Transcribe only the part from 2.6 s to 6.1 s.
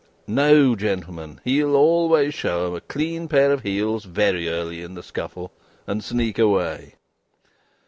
'em a clean pair of heels very early in the scuffle, and